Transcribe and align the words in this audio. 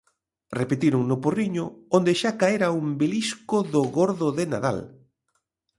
Repetiron 0.59 1.03
no 1.09 1.17
Porriño, 1.23 1.65
onde 1.97 2.11
xa 2.21 2.31
caera 2.41 2.75
un 2.81 2.87
belisco 3.01 3.57
do 3.73 3.81
Gordo 3.97 4.27
de 4.37 4.45
Nadal. 4.53 4.79